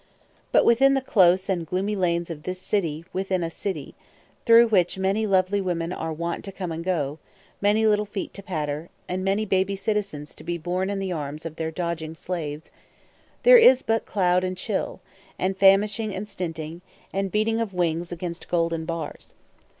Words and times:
But 0.51 0.65
within 0.65 0.95
the 0.95 1.01
close 1.01 1.47
and 1.47 1.63
gloomy 1.63 1.95
lanes 1.95 2.31
of 2.31 2.41
this 2.41 2.59
city 2.59 3.05
within 3.13 3.43
a 3.43 3.51
city, 3.51 3.93
through 4.47 4.69
which 4.69 4.97
many 4.97 5.27
lovely 5.27 5.61
women 5.61 5.93
are 5.93 6.11
wont 6.11 6.43
to 6.45 6.51
come 6.51 6.71
and 6.71 6.83
go, 6.83 7.19
many 7.61 7.85
little 7.85 8.07
feet 8.07 8.33
to 8.33 8.41
patter, 8.41 8.89
and 9.07 9.23
many 9.23 9.45
baby 9.45 9.75
citizens 9.75 10.33
to 10.33 10.43
be 10.43 10.57
borne 10.57 10.89
in 10.89 10.97
the 10.97 11.11
arms 11.11 11.45
of 11.45 11.55
their 11.57 11.69
dodging 11.69 12.15
slaves, 12.15 12.71
there 13.43 13.59
is 13.59 13.83
but 13.83 14.07
cloud 14.07 14.43
and 14.43 14.57
chill, 14.57 15.01
and 15.37 15.55
famishing 15.55 16.15
and 16.15 16.27
stinting, 16.27 16.81
and 17.13 17.31
beating 17.31 17.59
of 17.59 17.71
wings 17.71 18.11
against 18.11 18.47
golden 18.49 18.85
bars. 18.85 19.35